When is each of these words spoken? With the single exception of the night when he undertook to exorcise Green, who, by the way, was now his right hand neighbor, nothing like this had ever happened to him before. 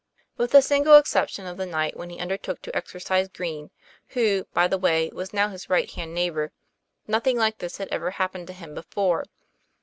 With 0.35 0.49
the 0.49 0.63
single 0.63 0.95
exception 0.97 1.45
of 1.45 1.57
the 1.57 1.65
night 1.67 1.95
when 1.95 2.09
he 2.09 2.17
undertook 2.17 2.63
to 2.63 2.75
exorcise 2.75 3.27
Green, 3.27 3.69
who, 4.07 4.45
by 4.51 4.67
the 4.67 4.79
way, 4.79 5.11
was 5.13 5.31
now 5.31 5.49
his 5.49 5.69
right 5.69 5.91
hand 5.91 6.15
neighbor, 6.15 6.51
nothing 7.05 7.37
like 7.37 7.59
this 7.59 7.77
had 7.77 7.87
ever 7.89 8.09
happened 8.09 8.47
to 8.47 8.53
him 8.53 8.73
before. 8.73 9.25